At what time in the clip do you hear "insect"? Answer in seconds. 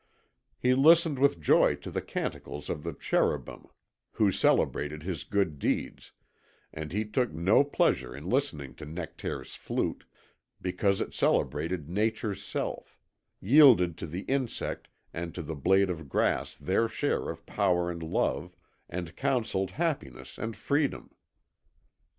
14.21-14.87